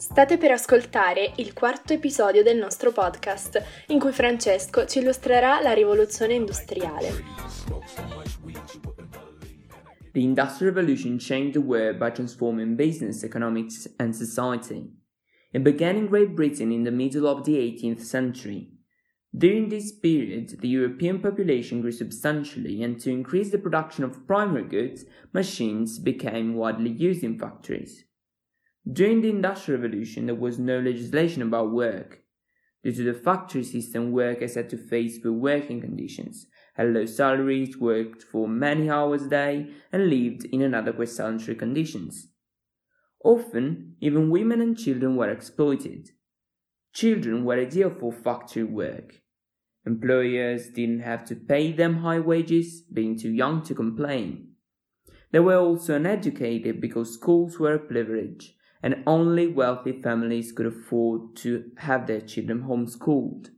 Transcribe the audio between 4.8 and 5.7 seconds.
ci illustrerà